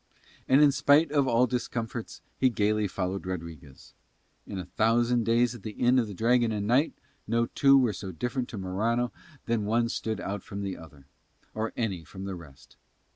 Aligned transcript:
And 0.47 0.63
in 0.63 0.71
spite 0.71 1.11
of 1.11 1.27
all 1.27 1.45
discomforts 1.45 2.23
he 2.35 2.49
gaily 2.49 2.87
followed 2.87 3.27
Rodriguez. 3.27 3.93
In 4.47 4.57
a 4.57 4.65
thousand 4.65 5.25
days 5.25 5.53
at 5.53 5.61
the 5.61 5.73
Inn 5.73 5.99
of 5.99 6.07
the 6.07 6.15
Dragon 6.15 6.51
and 6.51 6.65
Knight 6.65 6.93
no 7.27 7.45
two 7.45 7.77
were 7.77 7.93
so 7.93 8.11
different 8.11 8.49
to 8.49 8.57
Morano 8.57 9.11
that 9.45 9.59
one 9.61 9.89
stood 9.89 10.19
out 10.19 10.41
from 10.41 10.63
the 10.63 10.75
other, 10.75 11.05
or 11.53 11.71
any 11.77 12.03
from 12.03 12.25
the 12.25 12.33
rest. 12.35 12.77